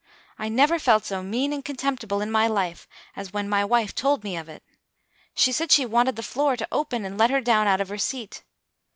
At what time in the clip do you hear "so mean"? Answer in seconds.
1.05-1.53